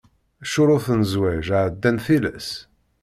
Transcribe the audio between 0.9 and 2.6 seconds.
n zzwaǧ εeddan tilas.